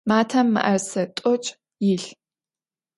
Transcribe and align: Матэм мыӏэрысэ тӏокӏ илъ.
Матэм 0.09 0.47
мыӏэрысэ 0.53 1.03
тӏокӏ 1.15 1.47
илъ. 1.91 2.09